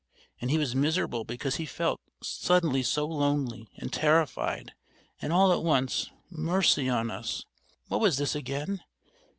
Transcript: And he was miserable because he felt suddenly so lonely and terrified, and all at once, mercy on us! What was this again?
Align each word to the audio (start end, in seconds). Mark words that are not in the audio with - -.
And 0.39 0.49
he 0.49 0.57
was 0.57 0.73
miserable 0.75 1.23
because 1.25 1.57
he 1.57 1.67
felt 1.67 2.01
suddenly 2.23 2.81
so 2.81 3.05
lonely 3.05 3.69
and 3.77 3.93
terrified, 3.93 4.73
and 5.21 5.31
all 5.31 5.53
at 5.53 5.61
once, 5.61 6.09
mercy 6.31 6.89
on 6.89 7.11
us! 7.11 7.45
What 7.87 8.01
was 8.01 8.17
this 8.17 8.33
again? 8.33 8.81